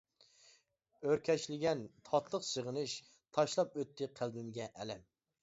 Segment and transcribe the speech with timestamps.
[1.03, 2.97] ئۆركەشلىگەن تاتلىق سېغىنىش،
[3.39, 5.07] تاشلاپ ئۆتتى قەلبىمگە ئەلەم.